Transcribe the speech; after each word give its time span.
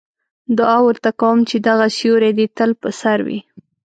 دعا 0.57 0.77
ورته 0.87 1.09
کوم 1.21 1.37
چې 1.49 1.55
دغه 1.67 1.85
سیوری 1.97 2.31
دې 2.37 2.47
تل 2.57 2.71
په 2.81 2.89
سر 3.01 3.17
وي. 3.27 3.39